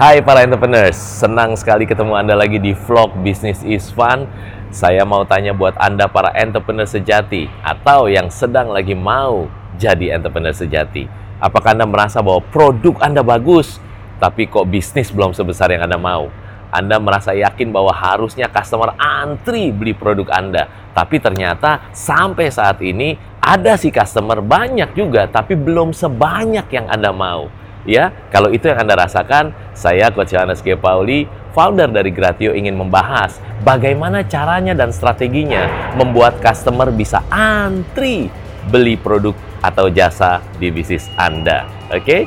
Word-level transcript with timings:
Hai 0.00 0.24
para 0.24 0.40
entrepreneurs, 0.40 0.96
senang 0.96 1.52
sekali 1.60 1.84
ketemu 1.84 2.16
Anda 2.16 2.32
lagi 2.32 2.56
di 2.56 2.72
vlog 2.72 3.20
Business 3.20 3.60
is 3.60 3.92
Fun. 3.92 4.24
Saya 4.72 5.04
mau 5.04 5.28
tanya 5.28 5.52
buat 5.52 5.76
Anda 5.76 6.08
para 6.08 6.32
entrepreneur 6.32 6.88
sejati 6.88 7.52
atau 7.60 8.08
yang 8.08 8.32
sedang 8.32 8.72
lagi 8.72 8.96
mau 8.96 9.52
jadi 9.76 10.16
entrepreneur 10.16 10.56
sejati. 10.56 11.04
Apakah 11.36 11.76
Anda 11.76 11.84
merasa 11.84 12.24
bahwa 12.24 12.40
produk 12.48 12.96
Anda 13.04 13.20
bagus, 13.20 13.76
tapi 14.16 14.48
kok 14.48 14.72
bisnis 14.72 15.12
belum 15.12 15.36
sebesar 15.36 15.68
yang 15.68 15.84
Anda 15.84 16.00
mau? 16.00 16.32
Anda 16.72 16.96
merasa 16.96 17.36
yakin 17.36 17.68
bahwa 17.68 17.92
harusnya 17.92 18.48
customer 18.48 18.96
antri 18.96 19.68
beli 19.68 19.92
produk 19.92 20.32
Anda, 20.32 20.64
tapi 20.96 21.20
ternyata 21.20 21.92
sampai 21.92 22.48
saat 22.48 22.80
ini 22.80 23.20
ada 23.36 23.76
sih 23.76 23.92
customer 23.92 24.40
banyak 24.40 24.96
juga, 24.96 25.28
tapi 25.28 25.60
belum 25.60 25.92
sebanyak 25.92 26.72
yang 26.72 26.88
Anda 26.88 27.12
mau 27.12 27.52
Ya, 27.88 28.12
kalau 28.28 28.52
itu 28.52 28.68
yang 28.68 28.84
Anda 28.84 28.92
rasakan, 28.92 29.56
saya 29.72 30.12
Coach 30.12 30.36
Yohanes 30.36 30.60
G. 30.60 30.76
Pauli, 30.76 31.24
founder 31.56 31.88
dari 31.88 32.12
Gratio 32.12 32.52
ingin 32.52 32.76
membahas 32.76 33.40
bagaimana 33.64 34.20
caranya 34.20 34.76
dan 34.76 34.92
strateginya 34.92 35.64
membuat 35.96 36.44
customer 36.44 36.92
bisa 36.92 37.24
antri 37.32 38.28
beli 38.68 39.00
produk 39.00 39.32
atau 39.64 39.88
jasa 39.88 40.44
di 40.60 40.68
bisnis 40.68 41.08
Anda. 41.16 41.64
Oke? 41.88 42.04
Okay? 42.04 42.22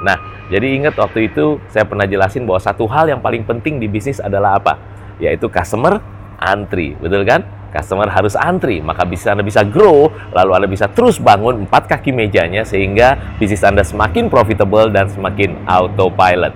Nah, 0.00 0.16
jadi 0.48 0.72
ingat 0.72 0.96
waktu 0.96 1.28
itu 1.28 1.60
saya 1.68 1.84
pernah 1.84 2.08
jelasin 2.08 2.48
bahwa 2.48 2.58
satu 2.64 2.88
hal 2.88 3.12
yang 3.12 3.20
paling 3.20 3.44
penting 3.44 3.76
di 3.76 3.84
bisnis 3.84 4.16
adalah 4.16 4.56
apa? 4.56 4.80
Yaitu 5.20 5.52
customer 5.52 6.00
antri, 6.40 6.96
betul 6.96 7.22
kan? 7.28 7.61
Customer 7.72 8.06
harus 8.12 8.36
antri, 8.36 8.84
maka 8.84 9.08
bisa 9.08 9.32
Anda 9.32 9.42
bisa 9.42 9.64
grow, 9.64 10.12
lalu 10.36 10.50
Anda 10.52 10.68
bisa 10.68 10.86
terus 10.92 11.16
bangun 11.16 11.64
empat 11.64 11.88
kaki 11.88 12.12
mejanya 12.12 12.62
sehingga 12.62 13.36
bisnis 13.40 13.64
Anda 13.64 13.82
semakin 13.82 14.28
profitable 14.28 14.92
dan 14.92 15.08
semakin 15.08 15.64
autopilot. 15.64 16.52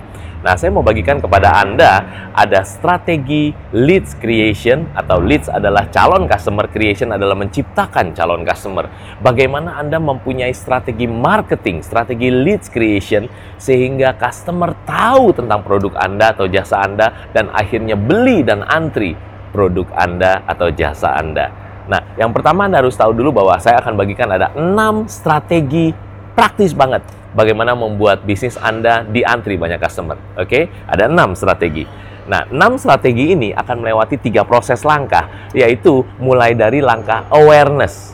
Nah, 0.47 0.55
saya 0.55 0.71
mau 0.71 0.87
bagikan 0.87 1.19
kepada 1.19 1.59
Anda 1.59 2.07
ada 2.31 2.63
strategi 2.63 3.51
leads 3.75 4.15
creation 4.15 4.87
atau 4.95 5.19
leads 5.19 5.51
adalah 5.51 5.91
calon 5.91 6.31
customer 6.31 6.71
creation 6.71 7.11
adalah 7.11 7.35
menciptakan 7.35 8.15
calon 8.15 8.47
customer. 8.47 8.87
Bagaimana 9.19 9.75
Anda 9.75 9.99
mempunyai 9.99 10.55
strategi 10.55 11.11
marketing, 11.11 11.83
strategi 11.83 12.31
leads 12.31 12.71
creation 12.71 13.27
sehingga 13.59 14.15
customer 14.15 14.71
tahu 14.87 15.35
tentang 15.35 15.67
produk 15.67 15.99
Anda 15.99 16.31
atau 16.31 16.47
jasa 16.47 16.79
Anda 16.79 17.33
dan 17.35 17.51
akhirnya 17.51 17.99
beli 17.99 18.47
dan 18.47 18.63
antri 18.63 19.19
produk 19.57 19.89
Anda 19.97 20.45
atau 20.45 20.69
jasa 20.69 21.17
Anda. 21.17 21.49
Nah, 21.89 22.05
yang 22.21 22.37
pertama 22.37 22.69
Anda 22.69 22.85
harus 22.85 22.93
tahu 22.93 23.17
dulu 23.17 23.41
bahwa 23.41 23.57
saya 23.57 23.81
akan 23.81 23.97
bagikan 23.97 24.29
ada 24.29 24.53
enam 24.53 25.09
strategi 25.09 25.97
praktis 26.37 26.77
banget 26.77 27.01
bagaimana 27.33 27.73
membuat 27.73 28.29
bisnis 28.29 28.61
Anda 28.61 29.09
diantri 29.09 29.57
banyak 29.57 29.81
customer. 29.81 30.21
Oke, 30.37 30.69
ada 30.85 31.09
enam 31.09 31.33
strategi. 31.33 31.89
Nah, 32.27 32.45
enam 32.53 32.77
strategi 32.77 33.33
ini 33.33 33.55
akan 33.55 33.87
melewati 33.87 34.19
tiga 34.19 34.43
proses 34.43 34.83
langkah, 34.83 35.31
yaitu 35.57 36.05
mulai 36.21 36.53
dari 36.53 36.85
langkah 36.85 37.25
awareness. 37.33 38.13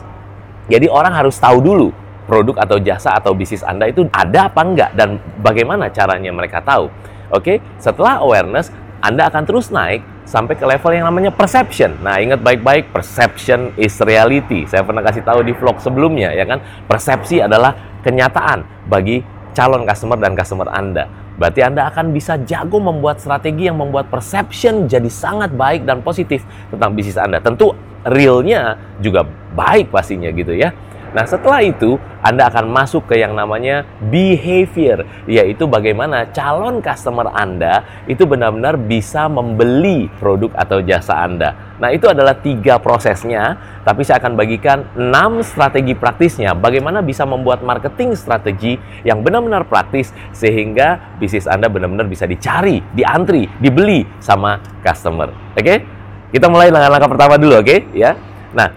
Jadi 0.71 0.87
orang 0.87 1.11
harus 1.11 1.35
tahu 1.35 1.59
dulu 1.59 1.89
produk 2.29 2.63
atau 2.63 2.77
jasa 2.79 3.19
atau 3.19 3.35
bisnis 3.35 3.65
Anda 3.65 3.89
itu 3.91 4.07
ada 4.13 4.47
apa 4.47 4.61
enggak 4.63 4.95
dan 4.95 5.19
bagaimana 5.41 5.91
caranya 5.91 6.31
mereka 6.31 6.63
tahu. 6.63 6.87
Oke, 7.33 7.57
setelah 7.81 8.21
awareness, 8.21 8.69
Anda 9.01 9.27
akan 9.27 9.43
terus 9.49 9.73
naik 9.73 10.12
sampai 10.23 10.55
ke 10.55 10.65
level 10.65 10.91
yang 10.95 11.05
namanya 11.07 11.31
perception. 11.31 11.99
Nah, 11.99 12.19
ingat 12.19 12.39
baik-baik, 12.39 12.95
perception 12.95 13.75
is 13.75 13.95
reality. 14.03 14.63
Saya 14.65 14.83
pernah 14.83 15.03
kasih 15.03 15.23
tahu 15.23 15.43
di 15.43 15.53
vlog 15.55 15.79
sebelumnya, 15.83 16.31
ya 16.31 16.47
kan? 16.47 16.63
Persepsi 16.87 17.43
adalah 17.43 17.75
kenyataan 18.03 18.87
bagi 18.87 19.21
calon 19.53 19.85
customer 19.85 20.17
dan 20.17 20.33
customer 20.33 20.67
Anda. 20.71 21.05
Berarti 21.33 21.65
Anda 21.65 21.89
akan 21.89 22.13
bisa 22.13 22.37
jago 22.45 22.77
membuat 22.77 23.17
strategi 23.17 23.65
yang 23.65 23.77
membuat 23.77 24.09
perception 24.09 24.85
jadi 24.85 25.09
sangat 25.09 25.53
baik 25.53 25.85
dan 25.85 26.05
positif 26.05 26.45
tentang 26.69 26.93
bisnis 26.93 27.17
Anda. 27.17 27.41
Tentu 27.41 27.73
realnya 28.05 28.77
juga 29.01 29.25
baik 29.57 29.89
pastinya 29.89 30.29
gitu 30.29 30.53
ya. 30.53 30.73
Nah, 31.13 31.29
setelah 31.29 31.61
itu 31.61 32.01
Anda 32.25 32.49
akan 32.49 32.73
masuk 32.73 33.05
ke 33.05 33.21
yang 33.21 33.37
namanya 33.37 33.85
behavior, 34.09 35.05
yaitu 35.29 35.69
bagaimana 35.69 36.25
calon 36.33 36.81
customer 36.81 37.29
Anda 37.29 37.85
itu 38.09 38.25
benar-benar 38.25 38.81
bisa 38.81 39.29
membeli 39.29 40.09
produk 40.17 40.49
atau 40.57 40.81
jasa 40.81 41.21
Anda. 41.21 41.77
Nah, 41.77 41.93
itu 41.93 42.09
adalah 42.09 42.33
tiga 42.41 42.81
prosesnya, 42.81 43.61
tapi 43.85 44.01
saya 44.01 44.17
akan 44.25 44.33
bagikan 44.33 44.89
enam 44.97 45.45
strategi 45.45 45.93
praktisnya, 45.93 46.57
bagaimana 46.57 47.05
bisa 47.05 47.29
membuat 47.29 47.61
marketing 47.61 48.17
strategi 48.17 48.81
yang 49.05 49.21
benar-benar 49.21 49.69
praktis 49.69 50.09
sehingga 50.33 51.17
bisnis 51.21 51.45
Anda 51.45 51.69
benar-benar 51.69 52.09
bisa 52.09 52.25
dicari, 52.25 52.81
diantri, 52.97 53.45
dibeli 53.61 54.01
sama 54.17 54.57
customer. 54.81 55.29
Oke? 55.53 55.61
Okay? 55.61 55.77
Kita 56.33 56.49
mulai 56.49 56.73
dengan 56.73 56.89
langkah 56.89 57.13
pertama 57.13 57.37
dulu, 57.37 57.61
oke? 57.61 57.69
Okay? 57.69 57.79
Ya. 57.93 58.17
Nah, 58.57 58.73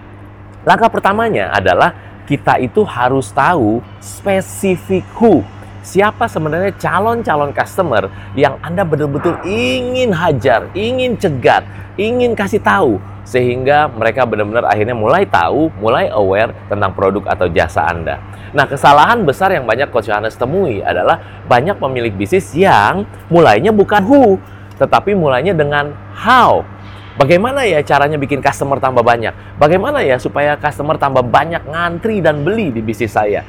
langkah 0.69 0.93
pertamanya 0.93 1.49
adalah 1.57 2.06
kita 2.27 2.59
itu 2.59 2.83
harus 2.83 3.31
tahu 3.31 3.81
spesifik 4.03 5.07
who. 5.17 5.47
Siapa 5.87 6.27
sebenarnya 6.27 6.75
calon-calon 6.75 7.55
customer 7.55 8.11
yang 8.35 8.59
Anda 8.59 8.83
betul-betul 8.83 9.39
ingin 9.47 10.11
hajar, 10.11 10.67
ingin 10.75 11.15
cegat, 11.15 11.63
ingin 11.95 12.35
kasih 12.35 12.59
tahu 12.59 12.99
sehingga 13.27 13.91
mereka 13.91 14.23
benar-benar 14.23 14.67
akhirnya 14.71 14.95
mulai 14.95 15.27
tahu, 15.27 15.71
mulai 15.83 16.07
aware 16.15 16.55
tentang 16.71 16.95
produk 16.95 17.27
atau 17.27 17.51
jasa 17.51 17.83
Anda. 17.87 18.23
Nah, 18.55 18.71
kesalahan 18.71 19.27
besar 19.27 19.51
yang 19.51 19.67
banyak 19.67 19.91
Coach 19.91 20.07
Yohanes 20.07 20.39
temui 20.39 20.79
adalah 20.83 21.19
banyak 21.51 21.75
pemilik 21.79 22.15
bisnis 22.15 22.55
yang 22.55 23.03
mulainya 23.27 23.75
bukan 23.75 24.03
who, 24.07 24.39
tetapi 24.79 25.19
mulainya 25.19 25.53
dengan 25.53 25.91
how 26.15 26.63
Bagaimana 27.17 27.65
ya 27.65 27.81
caranya 27.81 28.21
bikin 28.21 28.45
customer 28.45 28.77
tambah 28.77 29.01
banyak? 29.01 29.57
Bagaimana 29.57 30.05
ya 30.05 30.21
supaya 30.21 30.53
customer 30.61 31.01
tambah 31.01 31.25
banyak 31.25 31.65
ngantri 31.65 32.21
dan 32.21 32.45
beli 32.45 32.69
di 32.69 32.85
bisnis 32.85 33.17
saya? 33.17 33.41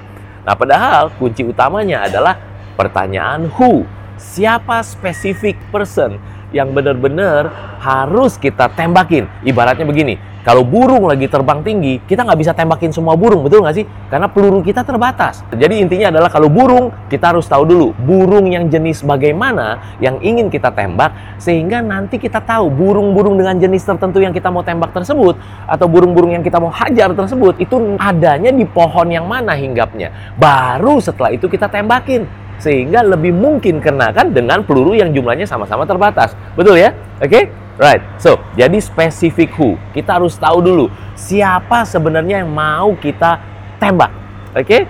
Nah, 0.47 0.55
padahal 0.55 1.11
kunci 1.19 1.43
utamanya 1.43 2.07
adalah 2.07 2.39
pertanyaan 2.79 3.51
who. 3.59 3.83
Siapa 4.15 4.79
spesifik 4.87 5.59
person 5.67 6.15
yang 6.55 6.71
benar-benar 6.71 7.77
harus 7.83 8.39
kita 8.39 8.71
tembakin? 8.71 9.27
Ibaratnya 9.43 9.83
begini, 9.83 10.15
kalau 10.47 10.63
burung 10.63 11.11
lagi 11.11 11.27
terbang 11.27 11.59
tinggi, 11.59 11.99
kita 12.07 12.23
nggak 12.23 12.39
bisa 12.39 12.55
tembakin 12.55 12.95
semua 12.95 13.19
burung, 13.19 13.43
betul 13.43 13.67
nggak 13.67 13.75
sih? 13.75 13.85
Karena 14.07 14.31
peluru 14.31 14.63
kita 14.63 14.79
terbatas. 14.79 15.43
Jadi 15.51 15.83
intinya 15.83 16.07
adalah 16.07 16.31
kalau 16.31 16.47
burung, 16.47 16.87
kita 17.11 17.35
harus 17.35 17.43
tahu 17.51 17.67
dulu 17.67 17.91
burung 17.99 18.47
yang 18.47 18.71
jenis 18.71 19.03
bagaimana 19.03 19.99
yang 19.99 20.15
ingin 20.23 20.47
kita 20.47 20.71
tembak, 20.71 21.11
sehingga 21.35 21.83
nanti 21.83 22.15
kita 22.15 22.39
tahu 22.39 22.71
burung-burung 22.71 23.35
dengan 23.35 23.59
jenis 23.59 23.83
tertentu 23.83 24.23
yang 24.23 24.31
kita 24.31 24.47
mau 24.47 24.63
tembak 24.63 24.95
tersebut, 24.95 25.35
atau 25.67 25.83
burung-burung 25.91 26.31
yang 26.31 26.47
kita 26.47 26.63
mau 26.63 26.71
hajar 26.71 27.11
tersebut, 27.11 27.59
itu 27.59 27.75
adanya 27.99 28.55
di 28.55 28.63
pohon 28.63 29.11
yang 29.11 29.27
mana 29.27 29.51
hinggapnya. 29.51 30.15
Baru 30.39 31.03
setelah 31.03 31.35
itu 31.35 31.51
kita 31.51 31.67
tembakin 31.67 32.46
sehingga 32.57 33.05
lebih 33.05 33.33
mungkin 33.33 33.77
kenakan 33.79 34.33
dengan 34.33 34.65
peluru 34.65 34.97
yang 34.97 35.13
jumlahnya 35.13 35.45
sama-sama 35.45 35.85
terbatas. 35.85 36.33
Betul 36.57 36.81
ya? 36.81 36.93
Oke? 37.21 37.29
Okay? 37.29 37.43
Right. 37.77 38.01
So, 38.17 38.41
jadi 38.57 38.77
spesifik 38.81 39.53
who. 39.53 39.77
Kita 39.93 40.17
harus 40.17 40.33
tahu 40.33 40.65
dulu 40.65 40.85
siapa 41.13 41.85
sebenarnya 41.85 42.41
yang 42.41 42.49
mau 42.49 42.97
kita 42.97 43.37
tembak. 43.77 44.09
Oke? 44.57 44.65
Okay? 44.65 44.81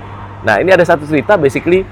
Nah, 0.48 0.64
ini 0.64 0.72
ada 0.72 0.88
satu 0.88 1.04
cerita 1.04 1.36
basically 1.36 1.84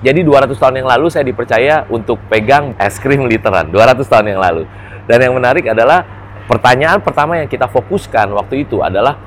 jadi 0.00 0.24
200 0.24 0.56
tahun 0.56 0.80
yang 0.80 0.88
lalu 0.88 1.12
saya 1.12 1.28
dipercaya 1.28 1.84
untuk 1.92 2.16
pegang 2.32 2.72
es 2.80 2.96
krim 2.96 3.28
literan. 3.28 3.68
200 3.68 4.00
tahun 4.08 4.32
yang 4.32 4.40
lalu. 4.40 4.64
Dan 5.04 5.20
yang 5.20 5.36
menarik 5.36 5.68
adalah 5.68 6.08
pertanyaan 6.48 7.04
pertama 7.04 7.36
yang 7.36 7.48
kita 7.48 7.68
fokuskan 7.68 8.32
waktu 8.32 8.64
itu 8.64 8.80
adalah 8.80 9.20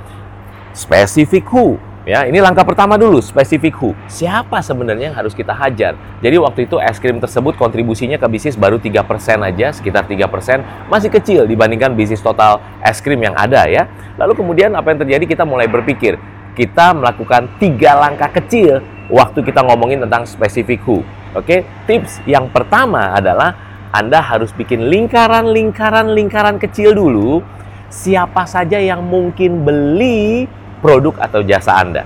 spesifik 0.74 1.46
who. 1.54 1.78
Ya, 2.04 2.28
ini 2.28 2.44
langkah 2.44 2.68
pertama 2.68 3.00
dulu, 3.00 3.24
spesifik 3.24 3.80
who. 3.80 3.96
Siapa 4.12 4.60
sebenarnya 4.60 5.08
yang 5.08 5.16
harus 5.16 5.32
kita 5.32 5.56
hajar? 5.56 5.96
Jadi 6.20 6.36
waktu 6.36 6.68
itu 6.68 6.76
es 6.76 7.00
krim 7.00 7.16
tersebut 7.24 7.56
kontribusinya 7.56 8.20
ke 8.20 8.28
bisnis 8.28 8.60
baru 8.60 8.76
3% 8.76 9.08
aja, 9.40 9.72
sekitar 9.72 10.04
3%, 10.04 10.92
masih 10.92 11.08
kecil 11.08 11.48
dibandingkan 11.48 11.96
bisnis 11.96 12.20
total 12.20 12.60
es 12.84 13.00
krim 13.00 13.24
yang 13.24 13.32
ada 13.40 13.72
ya. 13.72 13.88
Lalu 14.20 14.36
kemudian 14.36 14.76
apa 14.76 14.92
yang 14.92 15.00
terjadi? 15.00 15.24
Kita 15.32 15.48
mulai 15.48 15.72
berpikir, 15.72 16.20
kita 16.60 16.92
melakukan 16.92 17.48
tiga 17.56 17.96
langkah 17.96 18.36
kecil 18.36 18.84
waktu 19.08 19.40
kita 19.40 19.64
ngomongin 19.64 20.04
tentang 20.04 20.28
spesifik 20.28 20.84
who. 20.84 21.08
Oke, 21.40 21.64
tips 21.88 22.20
yang 22.28 22.52
pertama 22.52 23.16
adalah 23.16 23.56
Anda 23.96 24.20
harus 24.20 24.52
bikin 24.52 24.92
lingkaran-lingkaran-lingkaran 24.92 26.60
kecil 26.60 27.00
dulu. 27.00 27.40
Siapa 27.88 28.44
saja 28.44 28.76
yang 28.76 29.08
mungkin 29.08 29.64
beli 29.64 30.52
produk 30.84 31.16
atau 31.24 31.40
jasa 31.40 31.80
Anda. 31.80 32.04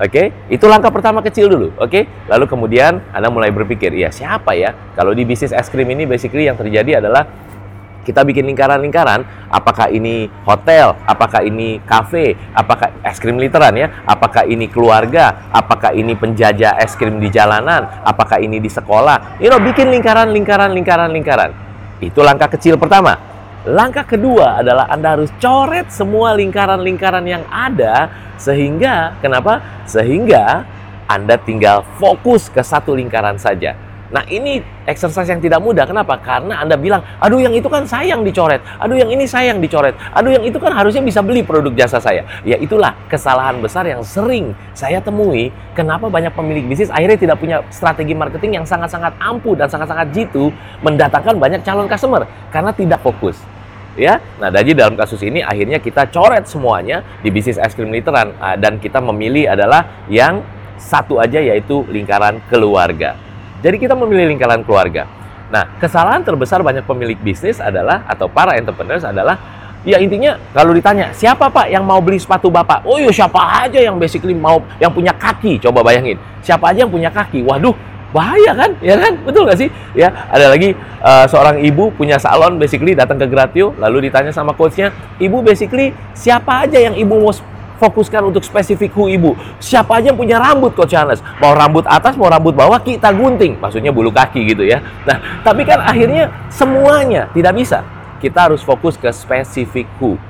Oke, 0.00 0.08
okay? 0.08 0.26
itu 0.48 0.64
langkah 0.64 0.88
pertama 0.88 1.20
kecil 1.20 1.52
dulu. 1.52 1.76
Oke, 1.76 1.84
okay? 1.84 2.02
lalu 2.24 2.48
kemudian 2.48 3.04
Anda 3.12 3.28
mulai 3.28 3.52
berpikir, 3.52 3.92
ya 3.92 4.08
siapa 4.08 4.56
ya? 4.56 4.72
Kalau 4.96 5.12
di 5.12 5.28
bisnis 5.28 5.52
es 5.52 5.68
krim 5.68 5.86
ini, 5.92 6.08
basically 6.08 6.48
yang 6.48 6.56
terjadi 6.56 7.04
adalah 7.04 7.28
kita 8.00 8.24
bikin 8.24 8.48
lingkaran-lingkaran, 8.48 9.28
apakah 9.52 9.92
ini 9.92 10.32
hotel, 10.48 10.96
apakah 11.04 11.44
ini 11.44 11.84
kafe, 11.84 12.32
apakah 12.56 12.96
es 13.04 13.20
krim 13.20 13.36
literan 13.36 13.76
ya, 13.76 14.02
apakah 14.08 14.48
ini 14.48 14.72
keluarga, 14.72 15.52
apakah 15.52 15.92
ini 15.92 16.16
penjajah 16.16 16.80
es 16.80 16.96
krim 16.96 17.20
di 17.20 17.28
jalanan, 17.28 17.84
apakah 18.00 18.40
ini 18.40 18.56
di 18.56 18.72
sekolah. 18.72 19.36
You 19.36 19.52
know, 19.52 19.60
bikin 19.60 19.92
lingkaran, 19.92 20.32
lingkaran, 20.32 20.72
lingkaran, 20.72 21.12
lingkaran. 21.12 21.52
Itu 22.00 22.24
langkah 22.24 22.48
kecil 22.48 22.80
pertama. 22.80 23.29
Langkah 23.68 24.08
kedua 24.08 24.64
adalah 24.64 24.88
Anda 24.88 25.20
harus 25.20 25.28
coret 25.36 25.92
semua 25.92 26.32
lingkaran-lingkaran 26.32 27.28
yang 27.28 27.44
ada 27.52 28.08
sehingga 28.40 29.20
kenapa? 29.20 29.84
Sehingga 29.84 30.64
Anda 31.04 31.36
tinggal 31.36 31.84
fokus 32.00 32.48
ke 32.48 32.64
satu 32.64 32.96
lingkaran 32.96 33.36
saja 33.36 33.76
Nah 34.10 34.26
ini 34.26 34.58
exercise 34.90 35.30
yang 35.30 35.38
tidak 35.38 35.62
mudah. 35.62 35.86
Kenapa? 35.86 36.18
Karena 36.18 36.58
Anda 36.58 36.74
bilang, 36.74 37.02
aduh 37.22 37.38
yang 37.38 37.54
itu 37.54 37.70
kan 37.70 37.86
sayang 37.86 38.26
dicoret. 38.26 38.58
Aduh 38.82 38.98
yang 38.98 39.10
ini 39.10 39.24
sayang 39.24 39.62
dicoret. 39.62 39.94
Aduh 40.14 40.34
yang 40.34 40.44
itu 40.44 40.58
kan 40.58 40.74
harusnya 40.74 41.00
bisa 41.02 41.22
beli 41.22 41.46
produk 41.46 41.70
jasa 41.74 42.02
saya. 42.02 42.26
Ya 42.42 42.58
itulah 42.58 42.98
kesalahan 43.06 43.62
besar 43.62 43.86
yang 43.86 44.02
sering 44.02 44.52
saya 44.74 44.98
temui. 44.98 45.54
Kenapa 45.78 46.10
banyak 46.10 46.34
pemilik 46.34 46.66
bisnis 46.66 46.90
akhirnya 46.90 47.18
tidak 47.18 47.36
punya 47.38 47.62
strategi 47.70 48.12
marketing 48.12 48.62
yang 48.62 48.66
sangat-sangat 48.66 49.14
ampuh 49.22 49.54
dan 49.54 49.70
sangat-sangat 49.70 50.10
jitu 50.10 50.50
mendatangkan 50.82 51.38
banyak 51.38 51.62
calon 51.62 51.86
customer. 51.86 52.26
Karena 52.50 52.74
tidak 52.74 52.98
fokus. 53.06 53.38
Ya, 53.98 54.22
nah 54.38 54.54
jadi 54.54 54.70
dalam 54.86 54.94
kasus 54.94 55.18
ini 55.26 55.42
akhirnya 55.42 55.82
kita 55.82 56.06
coret 56.14 56.46
semuanya 56.46 57.02
di 57.26 57.28
bisnis 57.34 57.58
es 57.58 57.74
krim 57.74 57.90
literan 57.90 58.38
ah, 58.38 58.54
dan 58.54 58.78
kita 58.78 59.02
memilih 59.02 59.50
adalah 59.50 60.06
yang 60.06 60.46
satu 60.78 61.18
aja 61.18 61.42
yaitu 61.42 61.82
lingkaran 61.90 62.38
keluarga. 62.46 63.29
Jadi 63.60 63.76
kita 63.76 63.92
memilih 63.92 64.32
lingkaran 64.32 64.64
keluarga. 64.64 65.04
Nah, 65.50 65.66
kesalahan 65.76 66.22
terbesar 66.22 66.62
banyak 66.64 66.86
pemilik 66.86 67.18
bisnis 67.20 67.58
adalah 67.58 68.06
atau 68.06 68.30
para 68.30 68.56
entrepreneurs 68.56 69.02
adalah 69.02 69.36
ya 69.80 69.96
intinya 69.96 70.36
kalau 70.52 70.76
ditanya 70.76 71.10
siapa 71.16 71.48
pak 71.48 71.72
yang 71.72 71.82
mau 71.84 71.98
beli 71.98 72.20
sepatu 72.20 72.48
bapak? 72.48 72.86
Oh 72.86 72.96
ya 72.96 73.10
siapa 73.10 73.66
aja 73.66 73.80
yang 73.82 73.98
basically 73.98 74.32
mau 74.32 74.62
yang 74.78 74.94
punya 74.94 75.12
kaki. 75.12 75.60
Coba 75.60 75.84
bayangin 75.84 76.16
siapa 76.40 76.72
aja 76.72 76.86
yang 76.86 76.92
punya 76.92 77.10
kaki. 77.10 77.42
Waduh 77.42 77.74
bahaya 78.10 78.50
kan 78.58 78.70
ya 78.82 78.98
kan 78.98 79.14
betul 79.22 79.46
gak 79.46 79.58
sih 79.58 79.70
ya 79.94 80.10
ada 80.10 80.50
lagi 80.50 80.74
uh, 81.02 81.26
seorang 81.30 81.62
ibu 81.62 81.94
punya 81.94 82.18
salon 82.18 82.58
basically 82.58 82.90
datang 82.90 83.22
ke 83.22 83.26
Gratio 83.30 83.70
lalu 83.78 84.10
ditanya 84.10 84.34
sama 84.34 84.50
coachnya 84.50 84.90
ibu 85.22 85.38
basically 85.46 85.94
siapa 86.10 86.66
aja 86.66 86.78
yang 86.90 86.98
ibu 86.98 87.14
mau 87.22 87.30
fokuskan 87.80 88.28
untuk 88.28 88.44
spesifik 88.44 88.92
hu 88.92 89.08
ibu. 89.08 89.32
Siapa 89.56 89.96
aja 89.96 90.12
yang 90.12 90.20
punya 90.20 90.36
rambut 90.36 90.76
Coach 90.76 90.92
Charles, 90.92 91.24
mau 91.40 91.56
rambut 91.56 91.88
atas, 91.88 92.14
mau 92.20 92.28
rambut 92.28 92.52
bawah, 92.52 92.76
kita 92.76 93.08
gunting. 93.16 93.56
Maksudnya 93.56 93.88
bulu 93.88 94.12
kaki 94.12 94.44
gitu 94.52 94.68
ya. 94.68 94.84
Nah, 95.08 95.40
tapi 95.40 95.64
kan 95.64 95.80
akhirnya 95.80 96.28
semuanya 96.52 97.32
tidak 97.32 97.56
bisa. 97.56 97.80
Kita 98.20 98.52
harus 98.52 98.60
fokus 98.60 99.00
ke 99.00 99.08
spesifik 99.08 99.88
hu. 99.96 100.20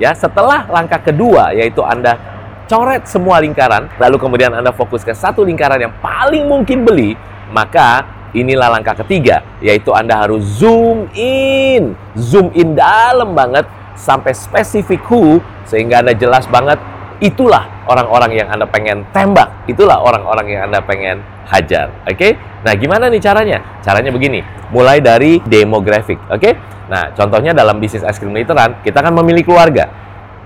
Ya, 0.00 0.16
setelah 0.16 0.64
langkah 0.72 0.98
kedua 0.98 1.52
yaitu 1.52 1.84
Anda 1.84 2.16
coret 2.64 3.04
semua 3.04 3.38
lingkaran, 3.44 3.92
lalu 4.00 4.16
kemudian 4.16 4.50
Anda 4.56 4.72
fokus 4.72 5.04
ke 5.04 5.12
satu 5.12 5.44
lingkaran 5.44 5.76
yang 5.76 5.94
paling 6.00 6.48
mungkin 6.48 6.82
beli, 6.82 7.12
maka 7.52 8.08
inilah 8.34 8.72
langkah 8.72 8.98
ketiga, 9.04 9.44
yaitu 9.62 9.92
Anda 9.94 10.24
harus 10.26 10.42
zoom 10.58 11.12
in. 11.14 11.94
Zoom 12.16 12.50
in 12.56 12.74
dalam 12.74 13.36
banget 13.36 13.68
sampai 13.94 14.34
spesifik 14.34 15.04
who, 15.06 15.38
sehingga 15.68 16.02
Anda 16.02 16.16
jelas 16.16 16.48
banget 16.50 16.80
itulah 17.22 17.86
orang-orang 17.86 18.32
yang 18.34 18.48
Anda 18.50 18.66
pengen 18.66 19.06
tembak, 19.14 19.68
itulah 19.70 20.00
orang-orang 20.00 20.46
yang 20.50 20.62
Anda 20.70 20.80
pengen 20.82 21.20
hajar. 21.48 21.92
Oke? 22.08 22.16
Okay? 22.16 22.32
Nah, 22.64 22.72
gimana 22.74 23.12
nih 23.12 23.20
caranya? 23.20 23.58
Caranya 23.84 24.08
begini, 24.08 24.40
mulai 24.72 24.98
dari 25.04 25.38
demographic, 25.44 26.16
oke? 26.32 26.40
Okay? 26.40 26.52
Nah, 26.88 27.12
contohnya 27.12 27.52
dalam 27.52 27.76
bisnis 27.76 28.04
es 28.04 28.16
krim 28.16 28.32
literan, 28.32 28.80
kita 28.80 29.04
kan 29.04 29.12
memilih 29.12 29.44
keluarga. 29.44 29.88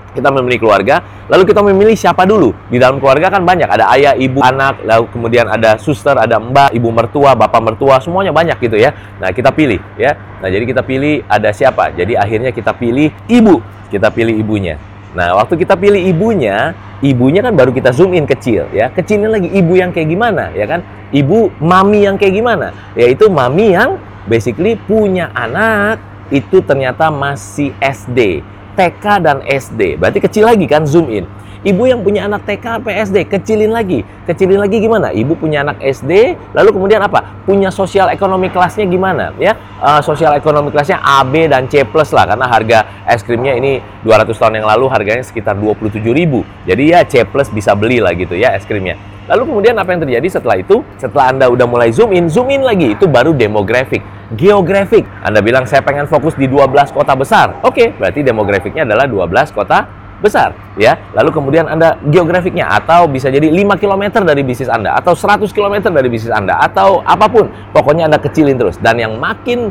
Kita 0.09 0.35
memilih 0.35 0.59
keluarga, 0.59 0.99
lalu 1.31 1.47
kita 1.47 1.61
memilih 1.63 1.95
siapa 1.95 2.27
dulu. 2.27 2.51
Di 2.67 2.81
dalam 2.81 2.99
keluarga 2.99 3.31
kan 3.31 3.45
banyak, 3.45 3.71
ada 3.71 3.93
ayah, 3.95 4.19
ibu, 4.19 4.43
anak, 4.43 4.83
lalu 4.83 5.05
kemudian 5.15 5.47
ada 5.47 5.79
suster, 5.79 6.17
ada 6.19 6.43
mbak, 6.43 6.75
ibu 6.75 6.91
mertua, 6.91 7.39
bapak 7.39 7.61
mertua, 7.63 8.03
semuanya 8.03 8.35
banyak 8.35 8.59
gitu 8.59 8.81
ya. 8.81 8.91
Nah, 9.23 9.31
kita 9.31 9.55
pilih 9.55 9.79
ya. 9.95 10.19
Nah, 10.43 10.49
jadi 10.51 10.65
kita 10.67 10.83
pilih 10.83 11.23
ada 11.29 11.55
siapa? 11.55 11.95
Jadi 11.95 12.19
akhirnya 12.19 12.51
kita 12.51 12.75
pilih 12.75 13.15
ibu. 13.31 13.63
Kita 13.93 14.11
pilih 14.11 14.35
ibunya. 14.35 14.75
Nah, 15.17 15.37
waktu 15.41 15.57
kita 15.57 15.79
pilih 15.79 16.01
ibunya, 16.01 16.77
ibunya 17.01 17.41
kan 17.41 17.57
baru 17.57 17.73
kita 17.73 17.95
zoom 17.97 18.13
in 18.13 18.29
kecil 18.29 18.69
ya. 18.75 18.93
Kecilnya 18.93 19.33
lagi 19.33 19.49
ibu 19.49 19.73
yang 19.79 19.89
kayak 19.95 20.09
gimana 20.09 20.53
ya 20.53 20.69
kan? 20.69 20.85
Ibu 21.09 21.57
mami 21.65 22.05
yang 22.05 22.21
kayak 22.21 22.35
gimana? 22.37 22.77
Yaitu 22.93 23.33
mami 23.33 23.73
yang 23.73 23.97
basically 24.29 24.77
punya 24.77 25.33
anak 25.33 25.97
itu 26.29 26.61
ternyata 26.61 27.09
masih 27.09 27.73
SD, 27.81 28.45
TK 28.77 29.05
dan 29.25 29.39
SD. 29.49 29.97
Berarti 29.97 30.21
kecil 30.21 30.45
lagi 30.45 30.69
kan 30.69 30.85
zoom 30.85 31.09
in. 31.09 31.25
Ibu 31.59 31.91
yang 31.91 32.07
punya 32.07 32.31
anak 32.31 32.47
TK 32.47 32.87
PSD, 32.87 33.27
kecilin 33.27 33.75
lagi. 33.75 34.07
Kecilin 34.31 34.63
lagi 34.63 34.79
gimana? 34.79 35.11
Ibu 35.11 35.35
punya 35.35 35.67
anak 35.67 35.83
SD, 35.83 36.39
lalu 36.55 36.71
kemudian 36.71 37.03
apa? 37.03 37.43
Punya 37.43 37.75
sosial 37.75 38.15
ekonomi 38.15 38.47
kelasnya 38.47 38.87
gimana? 38.87 39.35
Ya, 39.43 39.59
uh, 39.83 39.99
sosial 39.99 40.39
ekonomi 40.39 40.71
kelasnya 40.71 41.03
A, 41.03 41.27
B, 41.27 41.51
dan 41.51 41.67
C 41.67 41.83
plus 41.83 42.15
lah. 42.15 42.31
Karena 42.31 42.47
harga 42.47 43.03
es 43.11 43.27
krimnya 43.27 43.59
ini 43.59 43.83
200 44.07 44.39
tahun 44.39 44.63
yang 44.63 44.71
lalu 44.71 44.87
harganya 44.87 45.27
sekitar 45.27 45.59
27 45.59 45.99
ribu. 46.15 46.47
Jadi 46.63 46.95
ya 46.95 47.03
C 47.03 47.27
plus 47.27 47.51
bisa 47.51 47.75
beli 47.75 47.99
lah 47.99 48.15
gitu 48.15 48.39
ya 48.39 48.55
es 48.55 48.63
krimnya. 48.63 48.95
Lalu 49.27 49.51
kemudian 49.51 49.75
apa 49.77 49.93
yang 49.93 50.01
terjadi 50.07 50.41
setelah 50.41 50.57
itu? 50.63 50.81
Setelah 50.95 51.35
Anda 51.35 51.47
udah 51.51 51.67
mulai 51.69 51.91
zoom 51.91 52.15
in, 52.15 52.31
zoom 52.31 52.49
in 52.55 52.63
lagi. 52.63 52.95
Itu 52.95 53.11
baru 53.11 53.35
demografik. 53.35 54.01
Geografik. 54.33 55.05
Anda 55.21 55.43
bilang 55.43 55.67
saya 55.67 55.83
pengen 55.83 56.07
fokus 56.07 56.33
di 56.39 56.47
12 56.47 56.95
kota 56.95 57.13
besar. 57.19 57.61
Oke, 57.67 57.93
berarti 57.99 58.25
demografiknya 58.25 58.89
adalah 58.89 59.05
12 59.05 59.53
kota 59.53 59.98
besar 60.19 60.55
ya. 60.77 60.99
Lalu 61.15 61.31
kemudian 61.31 61.67
Anda 61.71 61.99
geografiknya 62.11 62.69
atau 62.69 63.07
bisa 63.07 63.31
jadi 63.31 63.49
5 63.49 63.79
km 63.79 64.27
dari 64.27 64.43
bisnis 64.43 64.71
Anda 64.71 64.99
atau 64.99 65.15
100 65.15 65.51
km 65.51 65.91
dari 65.91 66.09
bisnis 66.11 66.35
Anda 66.35 66.59
atau 66.59 67.03
apa 67.03 67.27
pun. 67.31 67.51
Pokoknya 67.71 68.11
Anda 68.11 68.19
kecilin 68.19 68.59
terus. 68.59 68.77
Dan 68.83 68.99
yang 68.99 69.17
makin 69.17 69.71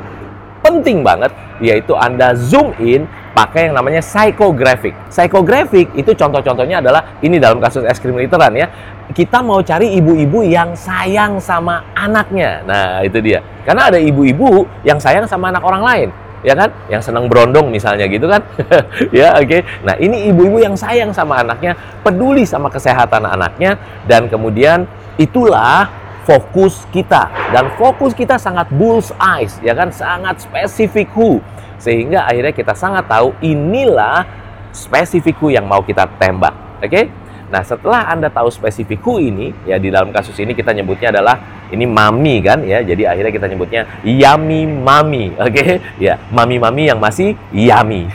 penting 0.64 1.06
banget 1.06 1.32
yaitu 1.64 1.94
Anda 1.96 2.34
zoom 2.36 2.74
in 2.82 3.06
pakai 3.38 3.70
yang 3.70 3.78
namanya 3.78 4.02
psychographic. 4.02 4.98
Psychographic 5.14 5.94
itu 5.94 6.12
contoh-contohnya 6.18 6.82
adalah 6.82 7.22
ini 7.22 7.38
dalam 7.38 7.62
kasus 7.62 7.86
es 7.86 8.02
krim 8.02 8.18
literan 8.18 8.54
ya. 8.58 8.68
Kita 9.14 9.40
mau 9.40 9.64
cari 9.64 9.96
ibu-ibu 9.96 10.44
yang 10.44 10.76
sayang 10.76 11.40
sama 11.40 11.86
anaknya. 11.96 12.66
Nah, 12.68 13.00
itu 13.06 13.22
dia. 13.24 13.40
Karena 13.64 13.88
ada 13.94 14.00
ibu-ibu 14.02 14.68
yang 14.84 15.00
sayang 15.00 15.30
sama 15.30 15.54
anak 15.54 15.64
orang 15.64 15.84
lain 15.86 16.10
ya 16.48 16.56
kan? 16.56 16.72
Yang 16.88 17.12
senang 17.12 17.28
berondong 17.28 17.68
misalnya 17.68 18.08
gitu 18.08 18.32
kan? 18.32 18.40
ya, 19.12 19.36
oke. 19.36 19.44
Okay? 19.44 19.62
Nah, 19.84 20.00
ini 20.00 20.32
ibu-ibu 20.32 20.64
yang 20.64 20.80
sayang 20.80 21.12
sama 21.12 21.44
anaknya, 21.44 21.76
peduli 22.08 22.48
sama 22.48 22.72
kesehatan 22.72 23.28
anaknya 23.28 23.76
dan 24.08 24.32
kemudian 24.32 24.88
itulah 25.20 25.92
fokus 26.24 26.88
kita 26.92 27.28
dan 27.52 27.72
fokus 27.80 28.12
kita 28.12 28.36
sangat 28.36 28.68
bull's 28.76 29.16
eyes 29.16 29.64
ya 29.64 29.72
kan 29.72 29.88
sangat 29.96 30.44
spesifik 30.44 31.08
who 31.16 31.40
sehingga 31.80 32.28
akhirnya 32.28 32.52
kita 32.52 32.76
sangat 32.76 33.08
tahu 33.08 33.32
inilah 33.40 34.28
spesifik 34.76 35.40
yang 35.48 35.64
mau 35.64 35.80
kita 35.80 36.04
tembak 36.20 36.52
oke 36.84 36.92
okay? 36.92 37.08
Nah, 37.48 37.64
setelah 37.64 38.12
Anda 38.12 38.28
tahu 38.28 38.52
spesifik 38.52 39.00
ini, 39.24 39.56
ya 39.64 39.80
di 39.80 39.88
dalam 39.88 40.12
kasus 40.12 40.36
ini 40.36 40.52
kita 40.52 40.76
nyebutnya 40.76 41.16
adalah 41.16 41.40
ini 41.72 41.86
mami 41.86 42.40
kan 42.40 42.64
ya. 42.64 42.80
Jadi 42.84 43.04
akhirnya 43.04 43.32
kita 43.34 43.46
nyebutnya 43.50 43.82
yummy 44.04 44.68
mami. 44.68 45.34
Oke? 45.36 45.52
Okay? 45.52 45.72
Ya, 45.98 46.16
mami-mami 46.32 46.88
yang 46.88 47.00
masih 47.00 47.36
yummy. 47.52 48.08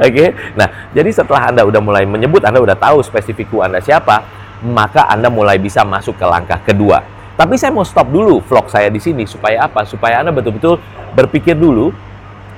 Oke? 0.00 0.08
okay? 0.08 0.28
Nah, 0.56 0.68
jadi 0.96 1.10
setelah 1.12 1.52
Anda 1.52 1.62
udah 1.66 1.80
mulai 1.82 2.04
menyebut, 2.08 2.44
Anda 2.44 2.62
udah 2.62 2.76
tahu 2.78 3.04
spesifik 3.04 3.52
who 3.52 3.60
Anda 3.60 3.82
siapa, 3.82 4.24
maka 4.64 5.04
Anda 5.10 5.28
mulai 5.28 5.60
bisa 5.60 5.84
masuk 5.84 6.16
ke 6.16 6.26
langkah 6.26 6.60
kedua. 6.64 7.04
Tapi 7.34 7.58
saya 7.58 7.74
mau 7.74 7.82
stop 7.82 8.14
dulu 8.14 8.38
vlog 8.46 8.70
saya 8.70 8.86
di 8.88 9.02
sini 9.02 9.26
supaya 9.26 9.66
apa? 9.66 9.82
Supaya 9.82 10.22
Anda 10.22 10.30
betul-betul 10.30 10.78
berpikir 11.18 11.58
dulu 11.58 11.90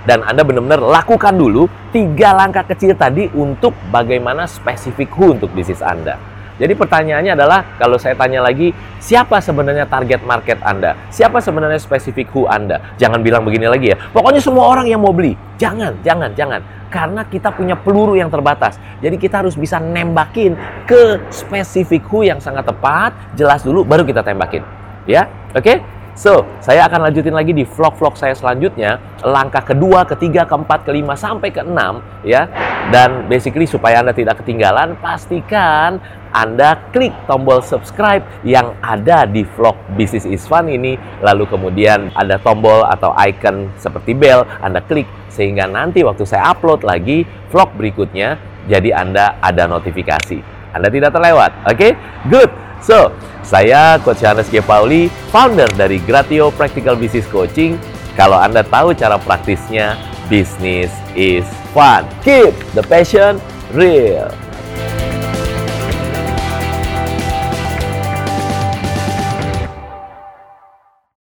dan 0.05 0.23
Anda 0.23 0.45
benar-benar 0.45 0.85
lakukan 0.85 1.35
dulu 1.35 1.67
tiga 1.91 2.37
langkah 2.37 2.63
kecil 2.63 2.93
tadi 2.95 3.27
untuk 3.33 3.73
bagaimana 3.89 4.45
spesifik 4.45 5.11
untuk 5.17 5.51
bisnis 5.57 5.81
Anda. 5.81 6.36
Jadi 6.57 6.73
pertanyaannya 6.73 7.33
adalah 7.37 7.61
kalau 7.77 8.01
saya 8.01 8.17
tanya 8.17 8.41
lagi, 8.41 8.73
siapa 8.97 9.41
sebenarnya 9.45 9.85
target 9.85 10.25
market 10.25 10.57
Anda? 10.65 10.97
Siapa 11.13 11.45
sebenarnya 11.45 11.77
spesifik 11.77 12.33
who 12.33 12.49
Anda? 12.49 12.81
Jangan 12.97 13.21
bilang 13.21 13.45
begini 13.45 13.69
lagi 13.69 13.93
ya. 13.93 13.97
Pokoknya 14.13 14.41
semua 14.41 14.73
orang 14.73 14.89
yang 14.89 15.05
mau 15.05 15.13
beli. 15.13 15.37
Jangan, 15.61 16.01
jangan, 16.01 16.33
jangan. 16.33 16.61
Karena 16.89 17.29
kita 17.29 17.53
punya 17.53 17.77
peluru 17.77 18.17
yang 18.17 18.33
terbatas. 18.33 18.81
Jadi 19.05 19.21
kita 19.21 19.45
harus 19.45 19.53
bisa 19.53 19.77
nembakin 19.77 20.57
ke 20.89 21.21
spesifik 21.29 22.09
who 22.09 22.25
yang 22.25 22.41
sangat 22.41 22.65
tepat, 22.65 23.13
jelas 23.37 23.61
dulu 23.61 23.85
baru 23.85 24.09
kita 24.09 24.25
tembakin. 24.25 24.65
Ya, 25.05 25.29
oke? 25.53 25.61
Okay? 25.61 25.79
So, 26.17 26.49
saya 26.65 26.89
akan 26.89 27.13
lanjutin 27.13 27.37
lagi 27.37 27.53
di 27.53 27.69
vlog-vlog 27.69 28.17
saya 28.17 28.33
selanjutnya, 28.33 28.97
langkah 29.21 29.61
kedua, 29.61 30.09
ketiga, 30.09 30.49
keempat, 30.49 30.89
kelima, 30.89 31.13
sampai 31.13 31.53
keenam, 31.53 32.01
ya. 32.25 32.49
Dan 32.89 33.29
basically 33.29 33.69
supaya 33.69 34.01
Anda 34.01 34.17
tidak 34.17 34.41
ketinggalan, 34.41 34.97
pastikan 34.97 36.01
Anda 36.37 36.77
klik 36.93 37.17
tombol 37.25 37.65
subscribe 37.65 38.21
yang 38.45 38.77
ada 38.85 39.25
di 39.25 39.49
vlog 39.57 39.73
Business 39.97 40.29
is 40.29 40.45
Fun 40.45 40.69
ini, 40.69 41.01
lalu 41.25 41.49
kemudian 41.49 42.13
ada 42.13 42.37
tombol 42.37 42.85
atau 42.85 43.17
icon 43.25 43.73
seperti 43.81 44.13
bell, 44.13 44.45
Anda 44.61 44.85
klik 44.85 45.09
sehingga 45.33 45.65
nanti 45.65 46.05
waktu 46.05 46.29
saya 46.29 46.53
upload 46.53 46.85
lagi 46.85 47.25
vlog 47.49 47.73
berikutnya, 47.81 48.37
jadi 48.69 49.01
Anda 49.01 49.41
ada 49.41 49.65
notifikasi. 49.65 50.45
Anda 50.77 50.93
tidak 50.93 51.17
terlewat, 51.17 51.57
oke? 51.65 51.73
Okay? 51.73 51.97
Good. 52.29 52.53
So, 52.85 53.17
saya 53.41 53.97
Coach 54.05 54.21
Hannes 54.21 54.53
G. 54.53 54.61
Pauli, 54.61 55.09
founder 55.33 55.73
dari 55.73 55.97
Gratio 56.05 56.53
Practical 56.53 57.01
Business 57.01 57.25
Coaching. 57.33 57.81
Kalau 58.13 58.37
Anda 58.37 58.61
tahu 58.61 58.93
cara 58.93 59.17
praktisnya, 59.17 59.97
business 60.29 60.93
is 61.17 61.49
fun. 61.73 62.05
Keep 62.21 62.53
the 62.77 62.85
passion 62.85 63.41
real. 63.73 64.29